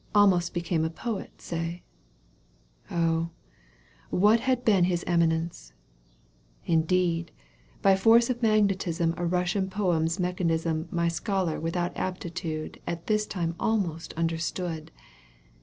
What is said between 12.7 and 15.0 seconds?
At this time almost understood.